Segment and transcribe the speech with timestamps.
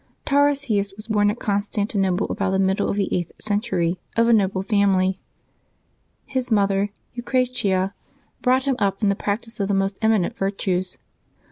[0.25, 4.33] ^^ARASius was born at Constantinople about the middle ^y of the eighth century, of a
[4.33, 5.19] noble family.
[6.25, 7.93] His mother Eucratia,
[8.41, 10.97] brought him up in the practice of the most eminent virtues.